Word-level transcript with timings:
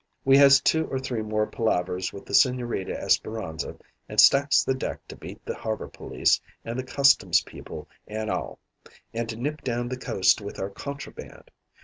"We 0.25 0.35
has 0.37 0.59
two 0.61 0.87
or 0.87 0.97
three 0.97 1.21
more 1.21 1.45
palavers 1.45 2.11
with 2.11 2.25
the 2.25 2.33
Sigñorita 2.33 2.89
Esperanza 2.99 3.77
and 4.09 4.19
stacks 4.19 4.63
the 4.63 4.73
deck 4.73 5.07
to 5.09 5.15
beat 5.15 5.45
the 5.45 5.53
harbor 5.53 5.87
police 5.87 6.41
and 6.65 6.79
the 6.79 6.83
Customs 6.83 7.41
people 7.43 7.87
an' 8.07 8.27
all, 8.31 8.57
an' 9.13 9.27
to 9.27 9.35
nip 9.35 9.61
down 9.61 9.89
the 9.89 9.97
coast 9.97 10.41
with 10.41 10.57
our 10.59 10.71
contraband. 10.71 11.51